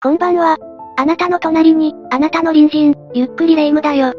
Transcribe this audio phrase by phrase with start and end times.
[0.00, 0.56] こんばんは。
[0.96, 4.14] あなたの隣に、あなたの隣人、ゆっくりレ夢ムだよ。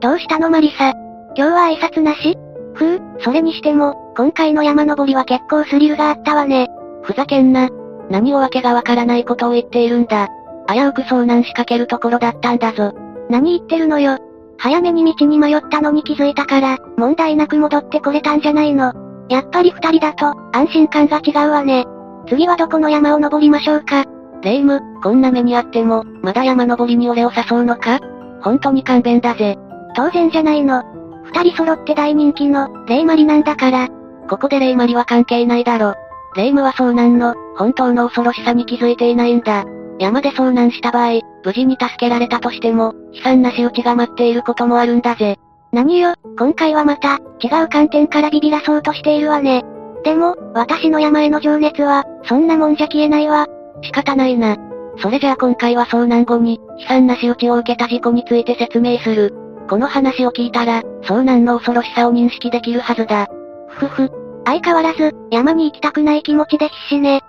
[0.00, 0.94] どうしたのマリサ？
[1.34, 2.34] 今日は挨拶なし？
[2.72, 6.68] ふう、それにしても、今回の山登りは結構スリルがあったわね。
[7.02, 7.68] ふざけんな。
[8.08, 10.28] 何をわけがわからないことを言っているんだ。
[10.66, 12.94] 危うく遭難しかけるところだったんだぞ。
[13.28, 14.16] 何言ってるのよ。
[14.56, 18.94] 早めに道に迷ったのに気づいたから、問題なく戻ってこれたんじゃないの。
[19.28, 21.84] やっぱり二人だと、安心感が違うわね。
[22.30, 24.06] 次はどこの山を登りましょうか
[24.42, 27.98] レイム、こんな目にあっても、まだ山登りに俺を誘うのか？
[28.40, 29.58] 本当に勘弁だぜ。
[29.96, 30.82] 当然じゃないの。
[31.24, 33.88] 二人揃って大人気の、レイマリなんだから。
[34.28, 35.94] ここでレイマリは関係ないだろ。
[36.36, 39.64] レイムは遭難の、本当の恐ろしさに気づいていないんだ。
[39.98, 45.36] 山で遭難した場合、無事に助けられたとしても、悲惨な仕打ちが待っていることもあるんだぜ。
[45.72, 49.64] 何よ、今回はまた、違う観点からビビらそうとしているわね。
[50.04, 53.46] でも、私の山への情熱は、そんなもんじゃ消えないわ。
[53.82, 54.56] 仕方ないな。
[55.00, 59.34] それじゃあ今回は遭難後に、悲惨な仕打ちを受けた事故について説明する。
[59.68, 63.28] この話を聞いたら、遭難の恐ろしさを認識できるはずだ。
[63.68, 64.10] ふふ。
[64.44, 67.20] 相変わらず、山に行きたくない気持ちですしね。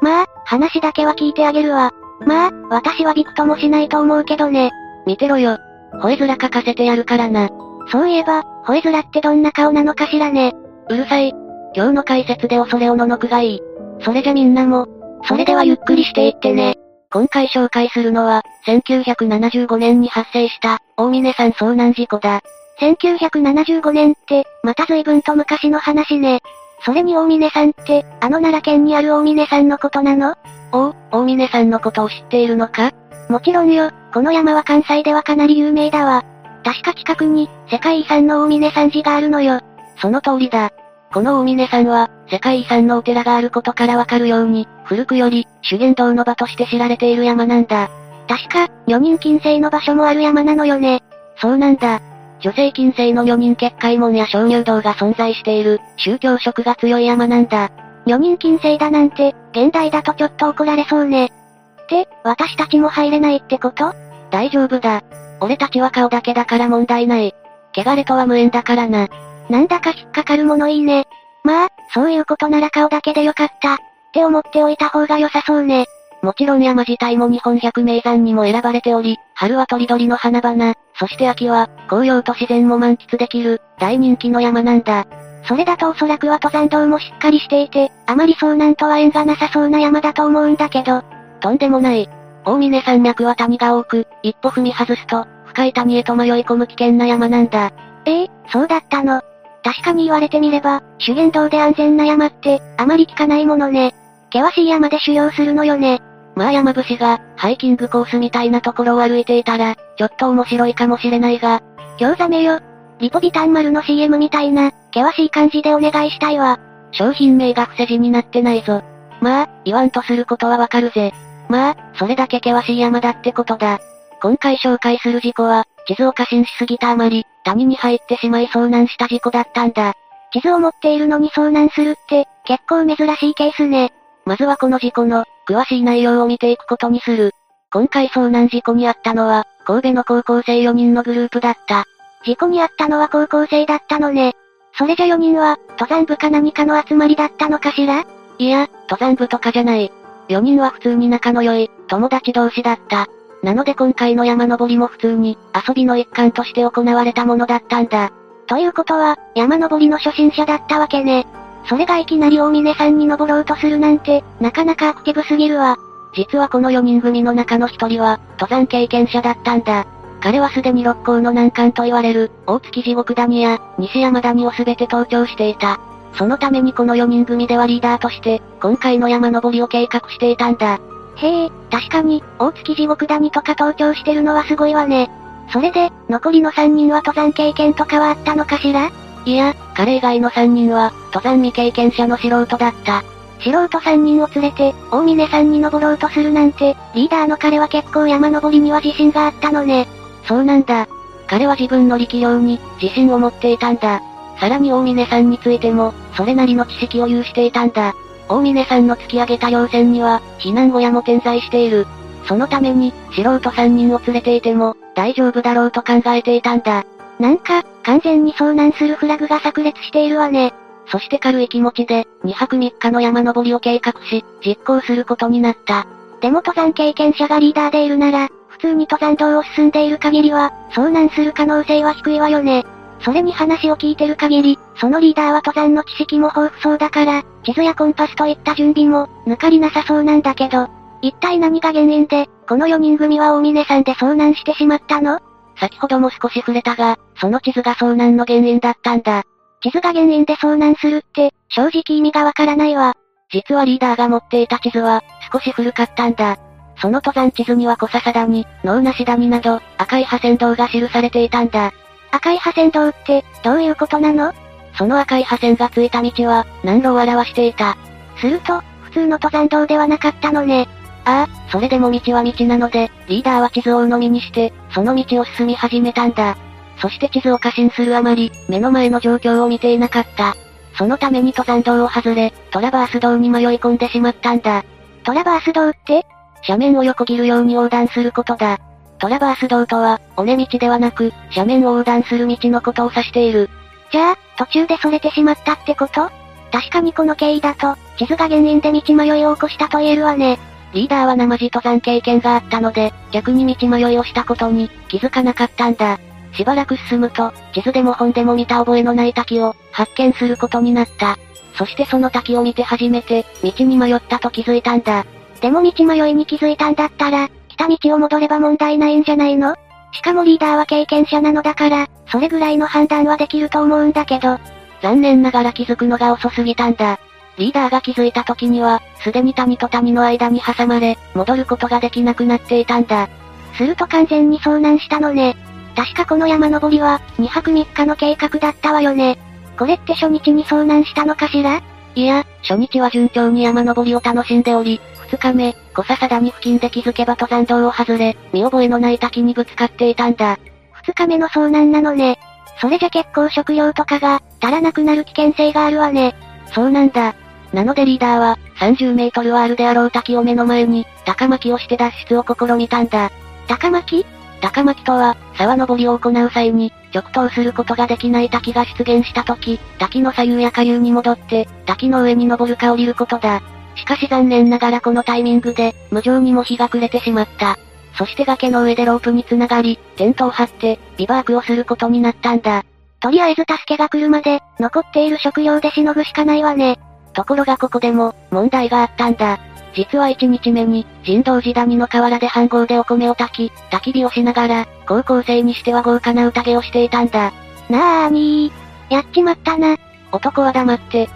[0.00, 1.90] まあ、話だけは聞いてあげるわ。
[2.26, 4.70] まあ、私はびくともしないと思うけどね。
[5.06, 5.56] 見てろよ。
[6.02, 7.48] 吠え面書かせてやるからな。
[7.90, 10.52] そういえば、吠え面ってどんな顔なのかしらね。
[10.90, 11.32] うるさい。
[11.74, 13.60] 今日の解説で恐れおののくがいい。
[14.00, 14.86] それじゃみんなも、
[15.24, 16.76] それではゆっくりしていってね。
[17.10, 22.42] 今回紹介するのは、1975年に発生した、大峰山遭難事故だ。
[22.80, 26.40] 1975年って、また随分と昔の話ね。
[26.84, 30.36] それに大峰山って、あの奈良県にある大峰山のことなの？
[30.72, 32.92] おお、大峰山のことを知っているのか？
[33.28, 36.24] もちろんよ、この山は関西ではかなり有名だわ。
[36.64, 39.60] 確か近くに、世界遺産の大峰山寺があるのよ。
[40.00, 40.70] その通りだ。
[41.12, 47.88] この大峰山は、世界遺産のお寺があることからわかるように、古くより、修験道の場として知られている山なんだ。
[48.28, 51.02] 確か、女人禁制の場所もある山なのよね。
[51.36, 52.00] そうなんだ。
[52.40, 57.70] 女性禁制の女人結界門や鍾乳洞が存在している、宗教色が強い山なんだ。
[58.04, 61.26] 女人禁制だなんて、現代だとちょっと怒られそうね。
[61.26, 63.94] って、私たちも入れないってこと？
[64.30, 65.02] 大丈夫だ。
[65.40, 67.34] 俺たちは顔だけだから問題ない。
[67.74, 69.08] 汚れとは無縁だからな。
[69.48, 71.06] なんだか引っかかるものいいね。
[71.44, 73.74] まあ、そういうことなら顔だけでよかった。
[73.74, 73.76] っ
[74.12, 75.86] て思っておいた方が良さそうね。
[76.22, 85.06] もちろん山自体も日本百名山にも選ばれており、春は鳥々の花々、そして秋は、紅葉と自然も満喫できる、大人気の山なんだ。
[85.44, 91.02] それだとおそらくは登山道もしっかりしていて、あまり遭難とは縁がなさそうな山だと思うんだけど。
[91.40, 92.10] とんでもない。
[92.44, 97.70] 大峰山脈は谷が多く、一歩踏み外すと、深い谷へと迷い込む危険な山なんだ。
[98.04, 99.22] ええー、そうだったの。
[99.68, 103.94] 確かに言われてみれば、修験道で安全な山って、あまり聞かないものね。
[104.32, 106.00] 険しい山で修行するのよね。
[106.34, 111.60] まあ山伏が、ハイキングコースみたいなところを歩いていたら、ちょっと面白いかもしれないが。
[111.98, 112.60] 今日ザメよ。
[112.98, 116.58] リポビタン丸の CM みたいな、険しい感じでお願いしたいわ。
[116.92, 118.82] 商品名が伏せ字になってないぞ。
[119.20, 121.12] まあ、言わんとすることはわかるぜ。
[121.50, 123.80] まあ、それだけ険しい山だってことだ。
[124.22, 129.94] 今回紹介する事故は、地図を過信しすぎたあまり、谷に入ってしまい遭難した事故だったんだ。
[130.32, 133.92] 地図を持っているのに遭難するって、結構珍しいケースね。
[134.26, 137.32] まずはこの事故の、詳しい内容を見ていくことにする。
[137.72, 141.84] 今回遭難事故にあったのは、神戸の高校生4人のグループだった。
[142.24, 144.34] 事故にあったのは高校生だったのね。
[144.76, 148.04] それじゃ4人は、登山部か何かの集まりだったのかしら？
[148.38, 149.90] いや、登山部とかじゃない。
[150.28, 153.06] 4人は普通に仲の良い、友達同士だった。
[153.42, 158.10] なので今回の山登りも普通に、遊びの一環として行われたものだったんだ。
[158.46, 161.26] ということは、山登りの初心者だったわけね。
[161.68, 165.76] それがいきなり大峰山に登ろうとするなんて、なかなかアクティブすぎるわ。
[166.14, 169.86] 実はこの4人組の中の1人は、登山経験者だったんだ。
[170.20, 175.78] 彼はすでに六甲の難関と言われる、大月地獄谷や、西山谷をすべて登頂していた。
[176.14, 180.80] そのためにこの4人組ではリーダーとして、今回の山登りを計画していたんだ。
[181.20, 185.10] へえ、確かに、大月地獄谷とか登頂してるのはすごいわね。
[185.52, 188.90] それで、残りの3人は登山経験とかはあったのかしら？
[189.24, 193.02] いや、彼以外の3人は、登山未経験者の素人だった。
[193.40, 199.88] 素人3人を連れて、大峰山に登ろうとするなんて、リーダーの彼は結構山登りには自信があったのね。
[200.24, 200.86] そうなんだ。
[201.26, 204.00] 彼は自分の力量に、自信を持っていたんだ。
[204.38, 207.92] さらに大峰山についても、それなりの知識を有していたんだ。
[208.28, 211.86] 大峰山の突き上げた稜線には、避難小屋も点在している。
[212.26, 216.84] そのために、素人3人を連れていても、大丈夫だろうと考えていたんだ。
[217.18, 220.52] なんか、完全に遭難するフラグが炸裂しているわね。
[220.90, 225.86] そして軽い気持ちで、2泊3日の山登りを計画し、実行することになった。
[226.20, 232.64] でも登山経験者がリーダーでいるなら、普通に登山道を進んでいる限りは、遭難する可能性は低いわよね。
[233.00, 240.68] それに話を聞いてる限り、そのリーダーは登山の知識も豊富そうだから、地図やコンパスといった準備も、抜かりなさそうなんだけど、
[241.00, 245.20] 一体何が原因で、この4人組は大峰山で遭難してしまったの？
[245.60, 249.22] 先ほども少し触れたが、その地図が遭難の原因だったんだ。
[249.60, 252.94] 地図が原因で遭難するって、正直意味がわからないわ。
[253.30, 255.02] 実はリーダーが持っていた地図は、
[255.32, 256.38] 少し古かったんだ。
[256.80, 261.72] その登山地図には小笹谷、能なし谷など、赤い破線道が記されていたんだ。
[262.10, 264.32] 赤い破線道って、どういうことなの？
[264.76, 267.76] その赤い破線がついた道は、南路を表していた。
[268.20, 270.68] すると、普通の登山道ではなかったのね。
[271.04, 276.36] ああ、それでも道は道なので、リーダーは地図を鵜呑みにして、その道を進み始めたんだ。
[276.80, 280.36] そして地図を過信するあまり、目の前の状況を見ていなかった。
[280.76, 284.64] そのために登山道を外れ、トラバース道に迷い込んでしまったんだ。
[285.02, 286.06] トラバース道って？
[286.46, 288.60] 斜面を横切るように横断することだ。
[288.98, 293.48] トラバース道とは、尾根道ではなく、斜面を横断する道のことを指している。
[293.92, 296.10] じゃあ、途中でそれてしまったってこと？
[296.50, 300.38] 確かにこの経緯だと、地図が原因で道迷いを起こしたと言えるわね。
[300.72, 305.98] リーダーは生地登山経験があったので、逆に道迷いをしたことに気づかなかったんだ。
[306.32, 311.16] しばらく進むと、地図でも本でも見た覚えのない滝を発見することになった。
[311.56, 315.06] そしてその滝を見て初めて、道に迷ったと気づいたんだ。
[315.40, 319.54] でも道迷いに気づいたんだったら、来た道を戻れば問題ないんじゃないの？
[319.92, 324.38] しかもリーダーは経験者なのだから、それぐらいの判断はできると思うんだけど。
[324.80, 327.00] 残念ながら気づくのが遅すぎたんだ。
[327.36, 333.08] リーダーが気づいた時には、すでに谷と谷の間に挟まれ、戻ることができなくなっていたんだ。
[333.56, 335.36] すると完全に遭難したのね。
[335.74, 339.18] 確かこの山登りは、2泊3日の計画だったわよね。
[339.58, 341.62] これって初日に遭難したのかしら？
[341.94, 350.38] いや、初日は順調に山登りを楽しんでおり、2日目、小笹谷付近で気づけば登山道を外れ、見覚えのない滝にぶつかっていたんだ。
[350.84, 352.18] 2日目の遭難なのね。
[352.60, 356.14] それじゃ結構食料とかが、足らなくなる危険性があるわね。
[356.54, 357.14] そうなんだ。
[357.52, 363.10] なのでリーダーは、30メートルはあるであろう滝を目の前に、高巻をして脱出を試みたんだ。
[363.46, 364.04] 高巻
[364.40, 373.42] 高巻とは、沢登りを行う際に、直投することができない滝が出現した時、滝の左右や下流に戻って、滝の上に登るか降りることだ。
[373.78, 377.58] しかし残念ながらこのタイミングで、無情にも日が暮れてしまった。
[377.96, 382.64] そして崖の上でロープに繋がり、テントを張って、ビバークをすることになったんだ。
[383.00, 386.78] とりあえず助けが来るまで、残っている食料でしのぐしかないわね。
[387.12, 389.38] ところがここでも、問題があったんだ。
[389.74, 397.32] 実は1日目に、人道寺谷の河原で飯盒でお米を炊き、焚き火をしながら、高校生にしては豪華な宴をしていたんだ。
[397.70, 398.94] なーにー。
[398.94, 399.76] やっちまったな。
[400.10, 401.08] 男は黙って。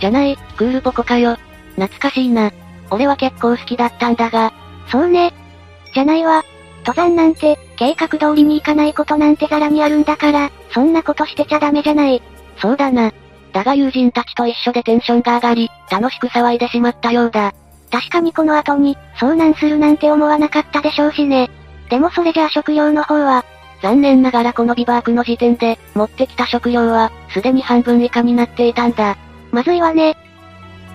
[0.00, 1.36] じゃない、クールポコかよ。
[1.78, 2.52] 懐かしいな。
[2.90, 4.52] 俺は結構好きだったんだが。
[4.90, 5.32] そうね。
[5.94, 6.42] じゃないわ。
[6.86, 12.22] 登山なんて、計画通りに行かないことなんてざらにあるんだから、そんなことしてちゃダメじゃない。
[12.56, 13.12] そうだな。
[13.52, 17.52] だが友人たちと一緒でテンションが上がり、楽しく騒いでしまったようだ。
[17.90, 21.50] 確かにこの後に、遭難するなんて思わなかったでしょうしね。
[21.88, 23.44] でもそれじゃあ食料の方は、
[23.82, 29.16] 残念ながらこのビバークの時点で、持ってきた食料は、すでに半分以下になっていたんだ。
[29.52, 30.16] まずいわね。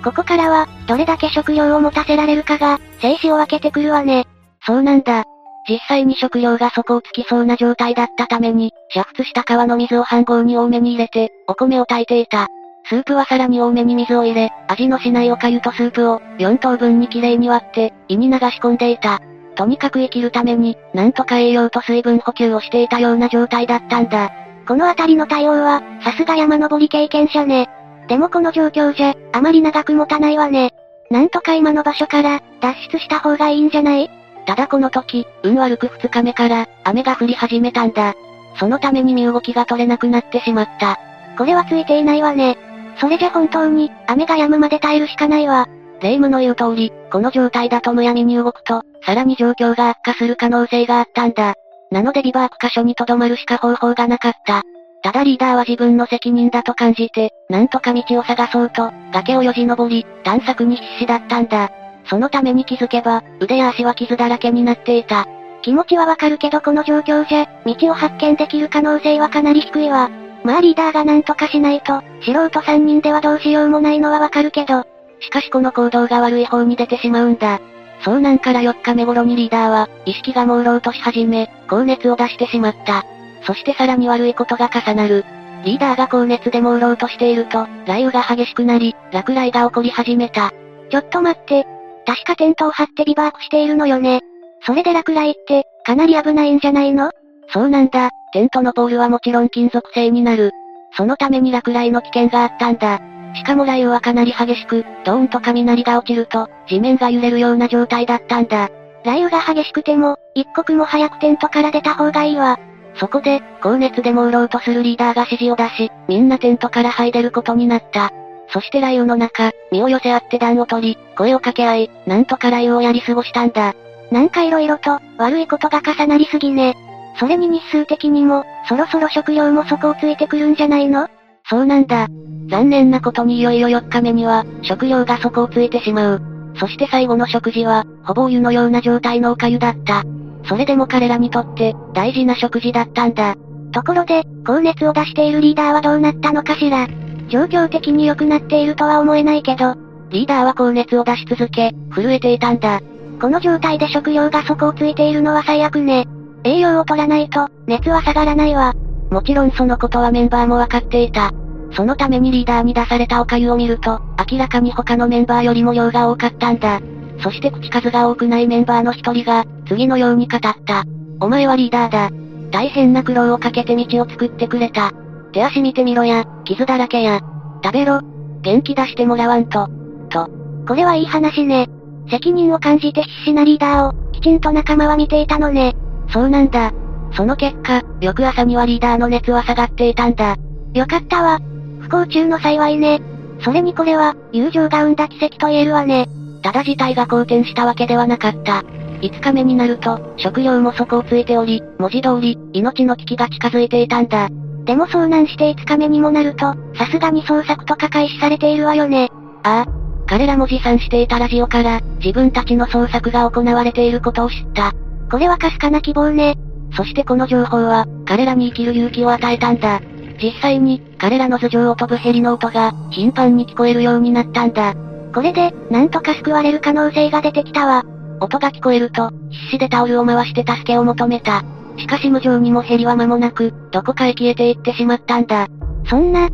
[0.04, 4.26] ここからは、どれだけ食料を持たせられるかが、生死を分けてくるわね。
[4.66, 5.24] そうなんだ。
[5.70, 12.48] 実際に食料が底をつきそうな状態だったために、煮沸した川の水を飯盒に多めに入れて、お米を炊いていた。
[12.86, 19.22] スープはさらに多めに水を入れ、味のしないお粥とスープを、4等分にきれいに割って、胃に流し込んでいた。
[19.56, 24.32] とにかく生きるために、なんとか栄養と水分補給をしていたような状態だったんだ。
[24.68, 27.70] このあたりの対応は、さすが山登り経験者ね。
[28.08, 30.74] でもこの状況じゃ、あまり長く持たないわね。
[31.10, 34.10] なんとか今の場所から、脱出した方がいいんじゃない？
[34.46, 38.14] ただこの時、運悪く2日目から、雨が降り始めたんだ。
[38.60, 41.00] そのために身動きが取れなくなってしまった。
[41.38, 42.58] これはついていないわね。
[42.98, 45.68] それじゃ本当に、雨が止むまで耐えるしかないわ。
[46.02, 51.56] 霊夢の言う通り、この状態だとむやみに動くと、さらに状況が悪化する可能性があったんだ。
[51.92, 54.64] なのでビバーク箇所に留まるしか方法がなかった。
[55.04, 61.70] ただリーダーは自分の責任だと感じて、なんとか道を探そうと、崖をよじ登り、探索に必死だったんだ。
[62.06, 65.28] そのために気づけば、腕や足は傷だらけになっていた。
[65.62, 70.10] 気持ちはわかるけどこの状況じゃ、道を発見できる可能性はかなり低いわ。
[70.46, 74.86] まあリーダーがなんとかしないと、素人3人ではどうしようもないのはわかるけど。
[75.20, 77.60] しかしこの行動が悪い方に出てしまうんだ。
[78.04, 83.06] 遭難から4日目頃にリーダーは、意識が朦朧とし始め、高熱を出してしまった。
[83.46, 85.26] そしてさらに悪いことが重なる。
[85.66, 90.52] リーダーが高熱で朦朧としていると、雷雨が激しくなり、落雷が起こり始めた。
[90.90, 91.66] ちょっと待って。
[92.06, 94.22] 確かテントを張ってビバークしているのよね。
[94.66, 97.12] それで落雷って、かなり危ないんじゃないの？
[97.50, 100.52] そうなんだ、テントのポールはもちろん金属製になる。
[100.96, 103.00] そのために落雷の危険があったんだ。
[103.36, 108.70] しかも雷雨はかなり激しく、ドーンと雷が落ちると、地面が揺れるような状態だったんだ。
[109.04, 112.60] 雷雨が激しくても、一刻も早くテントから出た方がいいわ。
[112.96, 118.12] そこで、高熱でも売ろうとするリーダーが指示を出し、みんなテントから入れることになった。
[118.50, 123.74] そして雷雨の中、身を寄せ合って暖を取り、声を掛け合い、なんとか雷雨をやり過ごしたんだ。
[124.12, 126.76] なんか色々と、悪いことが重なりすぎね。
[127.20, 131.08] それに日数的にも、そろそろ食料も底をついてくるんじゃないの？
[131.50, 132.08] そうなんだ。
[132.50, 136.22] 残念なことにいよいよ4日目には、食料が底をついてしまう。
[136.56, 140.04] そして最後の食事は、ほぼお湯のような状態のお粥だった。
[140.46, 143.36] それでも彼らにとって、大事な食事だったんだ。
[143.72, 146.88] ところで、高熱を出しているリーダーはどうなったのかしら
[147.30, 149.76] 状況的に良くなっているとは思えないけど、
[150.10, 152.82] リーダーは高熱を出し続け、震えていたんだ。
[153.20, 156.06] この状態で食料が底をついているのは最悪ね。
[156.44, 158.74] 栄養を取らないと、熱は下がらないわ。
[159.10, 161.32] もちろんそのことはメンバーもわかっていた。
[161.72, 166.82] そのためにリーダーに出されたお粥を見ると、明らかに他のメンバーよりも量が多かったんだ。
[167.24, 170.84] そして口数が多くないメンバーの一人が、次のように語った。
[171.22, 172.10] お前はリーダーだ。
[172.52, 174.92] 大変な苦労をかけて道を作ってくれた。
[175.32, 177.22] 手足見てみろや、傷だらけや。
[177.64, 178.02] 食べろ。
[178.42, 179.70] 元気出してもらわんと。
[180.10, 180.30] と。
[180.68, 181.70] これはいい話ね。
[182.10, 185.76] 責任を感じて必死なリーダーを、きちんと仲間は見ていたのね。
[186.10, 186.74] そうなんだ。
[187.14, 190.36] その結果、翌朝にはリーダーの熱は下がっていたんだ。
[190.74, 191.40] よかったわ。
[191.80, 193.02] 不幸中の幸いね。
[193.40, 196.10] それにこれは、友情が生んだ奇跡と言えるわね。
[196.44, 198.64] ただ事態が好転したわけではなかった。
[199.02, 204.30] 5日目になると、食料も底をついており、文字通り、命の危機が近づいていたんだ。
[204.66, 209.10] でも遭難して5日目にもなると、さすがに捜索とか開始されているわよね。
[209.44, 209.84] ああ。
[210.06, 214.74] 彼らも持参していたラジオから、自分たちの捜索が行われていることを知った。
[215.10, 216.36] これはかすかな希望ね。
[216.76, 219.82] そしてこの情報は、彼らに生きる勇気を与えたんだ。
[220.22, 224.74] 実際に、彼らの頭上を飛ぶヘリの音が、頻繁に聞こえるようになったんだ。
[225.14, 227.84] これで、なんとか救われる可能性が出てきたわ。
[228.20, 231.44] 音が聞こえると、必死でタオルを回して助けを求めた。
[231.78, 235.48] しかし無情にもヘリは間もなく、どこかへ消えていってしまったんだ。
[235.88, 236.30] そんな、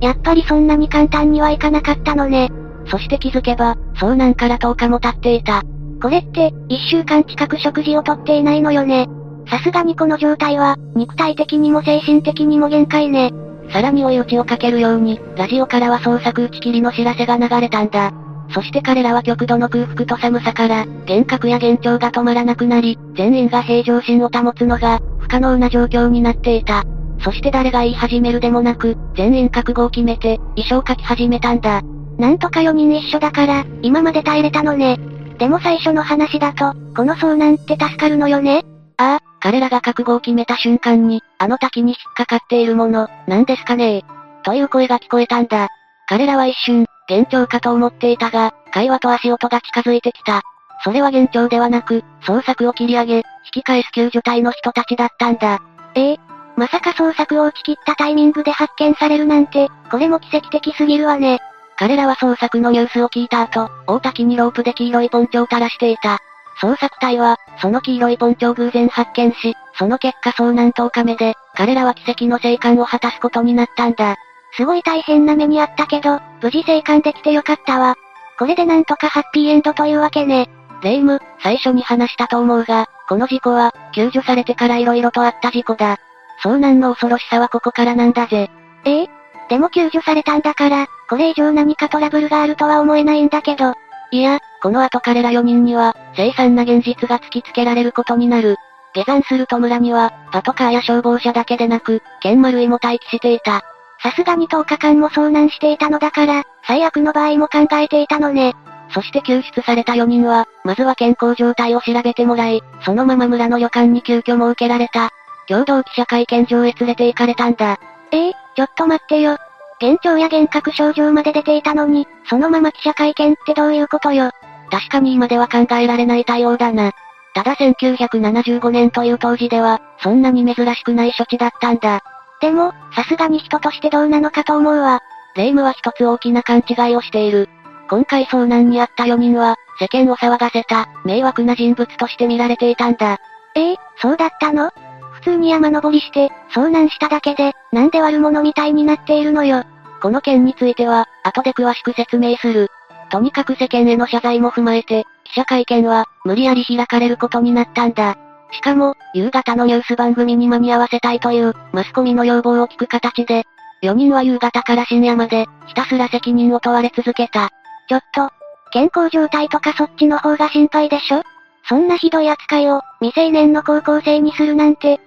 [0.00, 2.50] やっぱりそんなに簡単にはいかなかったのね。
[2.86, 5.62] そして気づけば、遭難から10日も経っていた。
[6.02, 9.08] これって、1週間近く食事をとっていないのよね。
[9.48, 13.32] さすがにこの状態は、肉体的にも精神的にも限界ね。
[13.74, 18.12] さらに追い打ちをかけるように、ラジオからは捜索打ち切りの知らせが流れたんだ。
[18.50, 26.84] そして彼らは極度の空腹と寒さから、幻覚や幻聴が止まらなくなり、全員が平常心を保つのが、不可能な状況になっていた。
[27.24, 31.82] そして誰が言い始めるでもなく、全員覚悟を決めて、遺書を書き始めたんだ。
[32.16, 35.00] なんとか4人一緒だから、今まで耐えれたのね。
[35.38, 38.64] でも最初の話だと、この遭難って助かるのよね
[38.96, 44.04] ああ、彼らが覚悟を決めた瞬間に、あの滝に引っかかっているもの、なんですかね
[44.44, 45.68] という声が聞こえたんだ。
[46.06, 50.42] 彼らは一瞬、幻聴かと思っていたが、会話と足音が近づいてきた。
[50.82, 53.22] それは幻聴ではなく、捜索を切り上げ、引
[53.52, 55.60] き返す救助隊の人たちだったんだ。
[55.94, 56.18] ええ
[56.56, 61.40] まさか捜索を打ち切ったタイミングで発見されるなんて、これも奇跡的すぎるわね。
[61.76, 66.18] 彼らは捜索のニュースを聞いた後、大滝にロープで黄色いポンチョを垂らしていた。
[66.60, 74.16] 捜索隊は、その黄色いポンチョを偶然発見し、その結果遭難10日目で、彼らは奇跡の生還を果たすことになったんだ。
[74.56, 77.96] すごい大変な目にあったけど、無事生還できてよかったわ。
[78.38, 80.48] これでなんとかハッピーエンドというわけね。
[80.82, 85.98] レイム、最初に話したと思うが、この事故は、救助されてから色々とあった事故だ。
[86.42, 88.50] 遭難の恐ろしさはここからなんだぜ。
[88.84, 89.08] ええ？
[89.48, 93.74] でも救助されたんだから、これ以上何かトラブルがあるとは思えないんだけど。
[94.10, 98.56] いや、この後彼ら4人には、凄惨な現実が突きつけられることになる。
[98.94, 103.62] 下山すると村には、パトカーや消防車だけでなく、剣丸いも待機していた。
[104.02, 108.54] さすがに10日間も遭難していたのだから、最悪の場合も考えていたのね。
[108.90, 115.10] そして救出された4人は、まずは健康状態を調べてもらい、そのまま村の旅館に急遽設けられた。
[115.48, 117.78] 共同記者会見場へ連れて行かれたんだ。
[118.12, 119.36] ええー、ちょっと待ってよ。
[119.80, 124.30] 幻聴や幻覚症状まで出ていたのに、そのまま記者会見ってどういうことよ。
[124.74, 126.90] 確かに今では考えられない対応だな。
[127.32, 132.02] ただ1975年という当時では、そんなに珍しくない処置だったんだ。
[132.40, 134.98] でも、さすがに人としてどうなのかと思うわ。
[135.36, 137.48] レイムは一つ大きな勘違いをしている。
[137.88, 143.18] 今回遭難にあった4人は、世間を騒がせた、迷惑な人物として見られていたんだ。
[143.54, 144.72] ええそうだったの？
[145.12, 149.62] 普通に山登りして、遭難しただけで、なんで悪者みたいになっているのよ。
[150.02, 152.70] この件については、後で詳しく説明する。
[153.14, 158.16] とにかく世間への謝罪も踏まえて、記者会見は、無理やり開かれることになったんだ。
[158.50, 163.44] しかも、夕方のニュース番組に間に合わせたいという、マスコミの要望を聞く形で、
[163.84, 167.50] 4人は夕方から深夜まで、ひたすら責任を問われ続けた。
[167.88, 168.30] ちょっと、
[168.72, 171.22] 健康状態とかそっちの方が心配でしょ？
[171.68, 174.98] そんなひどい扱いを、未成年の高校生にするなんて、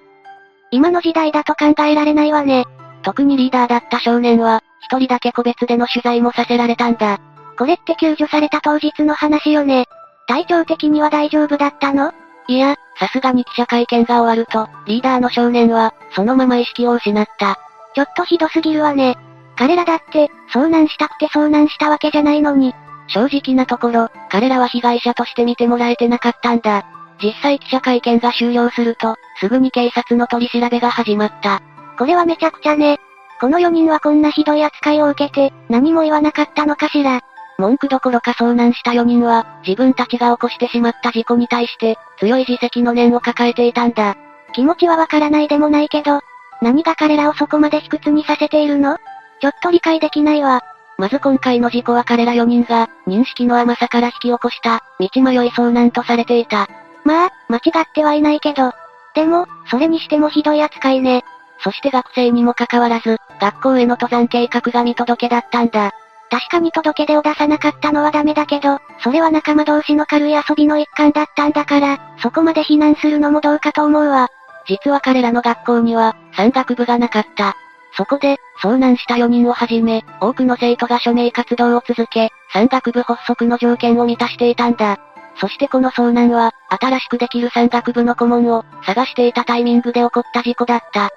[0.71, 2.63] 今の時代だと考えられないわね。
[3.03, 7.19] 特にリーダーだった少年は、一人だけ個別での取材もさせられたんだ。
[7.57, 9.85] これって救助された当日の話よね。
[10.27, 12.13] 体調的には大丈夫だったの？
[12.47, 17.59] いや、さすがに記者会見が終わると、リーダーの少年は、そのまま意識を失った。
[17.95, 19.17] ちょっとひどすぎるわね。
[19.57, 22.73] 彼らだって、遭難したくて遭難したわけじゃないのに。
[23.07, 26.85] 正直なところ、彼らは被害者として見てもらえてなかったんだ。
[27.21, 31.61] 実際記者会見が終了すると、すぐに警察の取り調べが始まった。
[31.97, 32.99] これはめちゃくちゃね。
[33.39, 37.21] この4人はこんなひどい扱いを受けて、何も言わなかったのかしら。
[37.57, 44.15] 文句どころか遭難した4人は、自分たちが起こしてしまった事故に対して、強い自責の念を抱えていたんだ。
[44.53, 46.21] 気持ちはわからないでもないけど、
[46.61, 48.97] 何が彼らをそこまで卑屈にさせているの？
[49.39, 50.61] ちょっと理解できないわ。
[50.97, 56.67] まず今回の事故は彼ら4人が、認識の甘さから引き起こした、道迷い遭難とされていた。
[57.03, 58.71] まあ、間違ってはいないけど。
[59.13, 61.23] でも、それにしてもひどい扱いね。
[61.63, 65.91] そして学生にもかかわらず、学校への登山計画が見届けだったんだ。
[66.29, 74.27] 確かに届け出を出さなかったのはダメだけど、それは仲間同士の軽い遊びの一環だったんだから、そこまで非難するのもどうかと思うわ。
[74.67, 77.55] 実は彼らの学校には、山岳部がなかった。
[77.95, 84.97] そこで、遭難した4人をはじめ、多くの生徒が署名活動を続け、山岳部発足の条件を満たしていたんだ。
[85.39, 91.09] そしてこの遭難は、新しくできる山岳部の顧問を、探していたタイミングで起こった事故だった。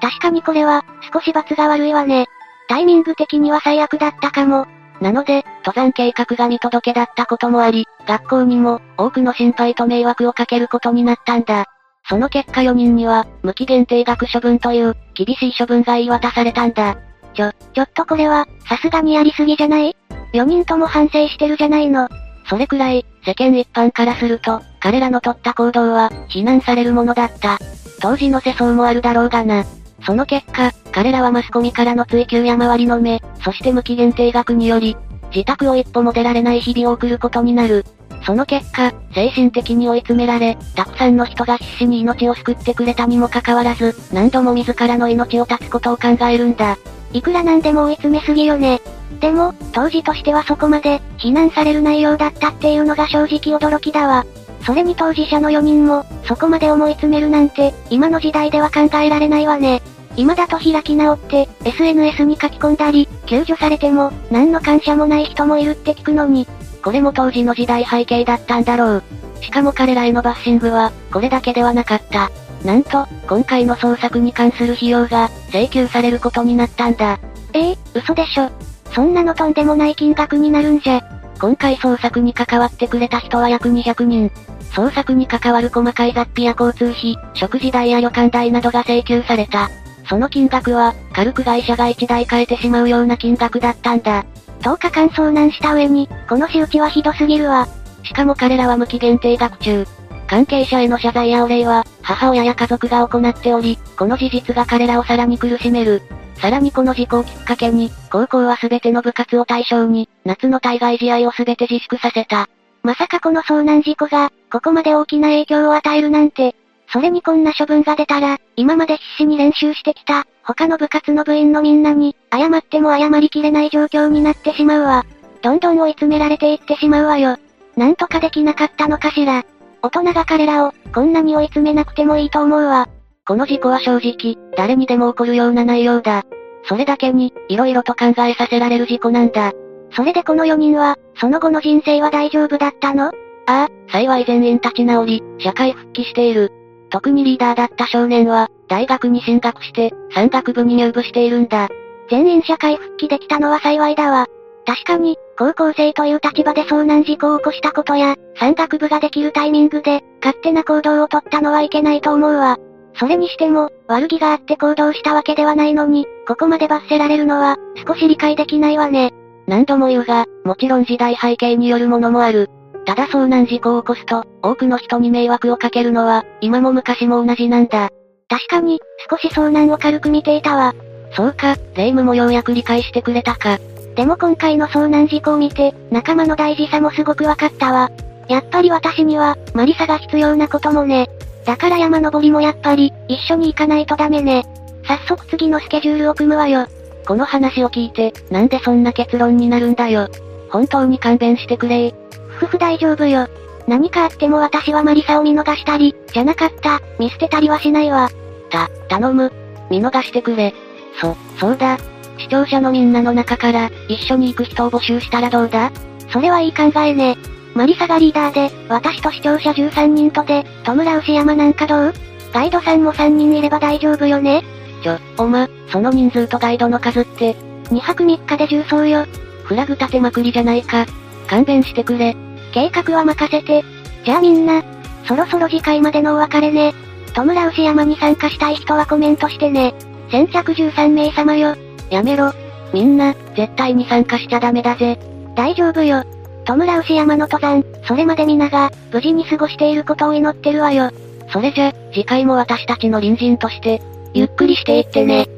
[0.00, 2.26] 確かにこれは、少し罰が悪いわね。
[2.68, 4.66] タイミング的には最悪だったかも。
[5.00, 11.66] なので、登山計画が見届けだったこともあり、学校にも、多くの心配と迷惑をかけることになったんだ。
[12.08, 16.96] その結果4人には、無期限定額処分という、厳しい処分が言い渡されたんだ。
[17.34, 19.94] ちょ、ちょっとこれは、さすがにやりすぎじゃない
[20.32, 22.08] ?4 人とも反省してるじゃないの。
[22.48, 27.58] それくらい、世間一般からすると、彼らの取った行動は、非難されるものだった。
[28.00, 29.64] 当時の世相もあるだろうがな。
[30.06, 34.96] その結果、彼らはマスコミからの追及や周りの目、そして無期限定額により、
[35.34, 37.84] 自宅を一歩も出られない日々を送ることになる。
[38.24, 46.78] その結果、精神的に追い詰められ、たくさんの人が必死に命を救ってくれたにもかかわらず、何度も自らの命を絶つことを考えるんだ。
[47.12, 48.80] いくらなんでも追い詰めすぎよね。
[49.20, 54.24] でも、当時としてはそこまで、非難される内容だったっていうのが正直驚きだわ。
[54.64, 59.82] それに当事者の4人も、そこまで思い詰めるなんて、今の時代では考えられないわね。
[60.16, 66.46] 今だと開き直って、SNS に書き込んだり、救助されても、何の感謝もない人もいるって聞くのに、
[66.82, 69.02] これも当時の時代背景だったんだろう。
[69.42, 72.30] しかも彼らへのバッシングは、これだけではなかった。
[72.64, 77.18] なんと、今回の捜索に関する費用が、請求されることになったんだ。
[77.52, 78.50] ええー、嘘でしょ。
[78.92, 81.02] そんなのとんでもない金額になるんじゃ。
[81.38, 84.30] 今回捜索に関わってくれた人は約200人。
[84.72, 89.70] 捜索に関わる細かい雑費や交通費、食事代や旅館代などが請求された。
[90.08, 94.24] その金額は、軽く会社が1台変えてしまうような金額だったんだ。
[94.60, 97.66] 10日間遭難した上に、この仕打ちはひどすぎるわ。
[98.04, 99.86] しかも彼らは無期限定学中。
[100.28, 106.02] 関係者への謝罪やお礼は、母親や家族が行っており、この事実が彼らをさらに苦しめる。
[106.36, 112.48] さらにこの事故をきっかけに、高校は全ての部活を対象に、夏の対外試合を全て自粛させた。
[112.82, 116.54] まさかこの遭難事故が、ここまで大きな影響を与えるなんて、
[116.96, 125.04] それにこんな処分が出たら、今まで必死に練習してきた、他の部活の部員のみんなに、謝っても謝りきれない状況になってしまうわ。
[125.42, 127.36] どんどん追い詰められていってしまうわよ。
[127.76, 129.44] なんとかできなかったのかしら。
[129.82, 132.88] 大人が彼らを、こんなに追い詰めなくてもいいと思うわ。
[133.26, 136.22] この事故は正直、誰にでも起こるような内容だ。
[136.64, 139.52] それだけに、色々と考えさせられる事故なんだ。
[139.92, 143.08] それでこの4人は、その後の人生は大丈夫だったの？
[143.08, 143.10] あ
[143.48, 146.50] あ、幸い全員立ち直り、社会復帰している。
[146.90, 151.68] 特にリーダーだった少年は、大学に進学して、山岳部に入部しているんだ。
[152.10, 154.26] 全員社会復帰できたのは幸いだわ。
[154.64, 162.58] 確かに、高校生という立場で遭難事故を起こしたことや、山岳部ができるタイミングで、勝手な行動をとったのはいけないと思うわ。
[162.94, 169.12] それにしても、悪気があって行動したわけではないのに、ここまで罰せられるのは、少し理解できないわね。
[169.46, 172.48] 何度も言うが、もちろん時代背景によるものもある。
[172.86, 177.90] ただ遭難事故を起こすと、多くの人に迷惑をかけるのは、今も昔も同じなんだ。
[178.28, 180.72] 確かに、少し遭難を軽く見ていたわ。
[181.12, 183.58] そうか、霊夢もようやく理解してくれたか。
[183.96, 187.90] でも今回の遭難事故を見て、仲間の大事さもすごくわかったわ。
[188.28, 191.08] やっぱり私には、マリサが必要なこともね。
[191.44, 194.44] だから山登りもやっぱり、一緒に行かないとダメね。
[194.84, 196.66] 早速次のスケジュールを組むわよ。
[197.06, 200.08] この話を聞いて、なんでそんな結論になるんだよ。
[200.50, 201.94] 本当に勘弁してくれ
[202.36, 203.28] 夫婦大丈夫よ。
[203.66, 208.08] 何かあっても私はマリサを見逃したり、じゃなかった、見捨てたりはしないわ。
[208.50, 209.32] た、頼む。
[209.70, 210.54] 見逃してくれ。
[211.00, 211.78] そ、そうだ。
[212.18, 215.70] 視聴者のみんなの中から、一緒に行く人を募集したらどうだ？
[216.10, 217.16] それはいい考えね。
[217.54, 221.92] マリサがリーダーで、私と視聴者13人とで、戸村牛山なんかどう？
[222.32, 224.44] ガイドさんも3人いれば大丈夫よね？
[224.82, 229.06] ちょ、おま、その人数とガイドの数って、2泊3日で重装よ。
[229.44, 230.86] フラグ立てまくりじゃないか。
[231.26, 232.16] 勘弁してくれ。
[232.56, 233.62] 計画は任せて。
[234.06, 234.64] じゃあみんな、
[235.06, 236.72] そろそろ次回までのお別れね。
[237.14, 239.74] 戸村牛山に参加したい人はコメントしてね。
[240.10, 241.54] 先着13名様よ。
[241.90, 242.32] やめろ。
[242.72, 244.98] みんな、絶対に参加しちゃダメだぜ。
[245.34, 246.02] 大丈夫よ。
[246.46, 250.90] 戸村牛山の登山、それまで皆が、無事に過ごしていることを祈ってるわよ。
[251.30, 253.82] それじゃ、次回も私たちの隣人として、
[254.14, 255.28] ゆっくりしていってね。